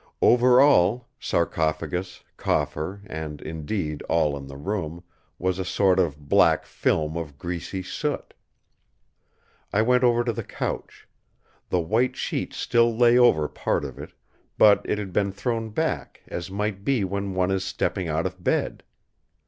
[0.23, 5.03] Over all, sarcophagus, coffer and, indeed, all in the room,
[5.37, 8.33] was a sort of black film of greasy soot.
[9.71, 11.07] I went over to the couch.
[11.69, 14.11] The white sheet still lay over part of it;
[14.57, 18.43] but it had been thrown back, as might be when one is stepping out of
[18.43, 18.81] bed.